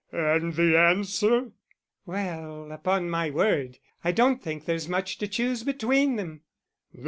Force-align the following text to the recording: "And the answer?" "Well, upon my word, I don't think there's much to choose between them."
"And 0.11 0.55
the 0.55 0.75
answer?" 0.79 1.51
"Well, 2.07 2.71
upon 2.71 3.11
my 3.11 3.29
word, 3.29 3.77
I 4.03 4.11
don't 4.11 4.41
think 4.41 4.65
there's 4.65 4.89
much 4.89 5.19
to 5.19 5.27
choose 5.27 5.61
between 5.63 6.15
them." 6.15 6.41